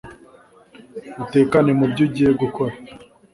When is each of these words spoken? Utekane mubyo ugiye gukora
Utekane 1.23 1.71
mubyo 1.79 2.01
ugiye 2.07 2.31
gukora 2.41 2.75